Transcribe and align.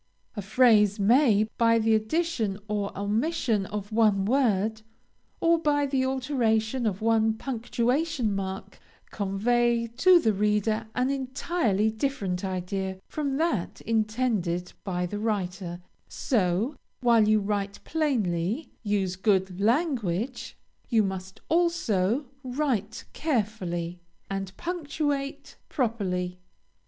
A 0.35 0.41
phrase 0.41 0.99
may, 0.99 1.43
by 1.59 1.77
the 1.77 1.93
addition 1.93 2.57
or 2.67 2.91
omission 2.97 3.67
of 3.67 3.91
one 3.91 4.25
word, 4.25 4.81
or 5.39 5.59
by 5.59 5.85
the 5.85 6.07
alteration 6.07 6.87
of 6.87 7.03
one 7.03 7.35
punctuation 7.35 8.33
mark, 8.35 8.79
convey 9.11 9.85
to 9.97 10.19
the 10.19 10.33
reader 10.33 10.87
an 10.95 11.11
entirely 11.11 11.91
different 11.91 12.43
idea 12.43 12.99
from 13.09 13.37
that 13.37 13.79
intended 13.81 14.73
by 14.83 15.05
the 15.05 15.19
writer; 15.19 15.79
so, 16.07 16.73
while 17.01 17.27
you 17.27 17.39
write 17.39 17.79
plainly, 17.83 18.71
use 18.81 19.15
good 19.15 19.59
language, 19.61 20.57
you 20.89 21.03
must 21.03 21.41
also 21.47 22.25
write 22.43 23.03
carefully, 23.13 23.99
and 24.31 24.57
punctuate 24.57 25.57
properly. 25.69 26.39